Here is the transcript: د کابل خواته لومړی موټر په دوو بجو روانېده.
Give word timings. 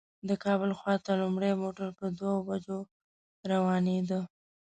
د 0.29 0.31
کابل 0.43 0.71
خواته 0.79 1.11
لومړی 1.21 1.51
موټر 1.63 1.87
په 1.99 2.05
دوو 2.17 2.45
بجو 2.47 2.79
روانېده. 3.51 4.21